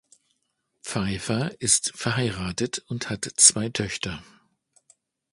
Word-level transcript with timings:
Pfeiffer 0.81 1.61
ist 1.61 1.95
verheiratet 1.95 2.79
und 2.87 3.11
hat 3.11 3.29
zwei 3.35 3.69
Töchter. 3.69 4.23